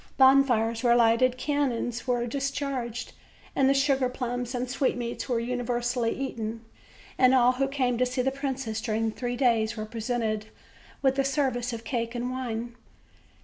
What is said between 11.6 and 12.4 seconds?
of cake and